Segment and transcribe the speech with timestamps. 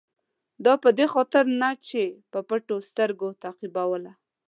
[0.65, 2.01] دا په دې خاطر نه چې
[2.31, 4.11] په پټو سترګو تعقیبوله.